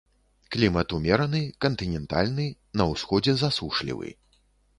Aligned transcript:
Клімат 0.53 0.95
умераны, 0.97 1.41
кантынентальны, 1.65 2.47
на 2.83 2.89
ўсходзе 2.93 3.37
засушлівы. 3.45 4.09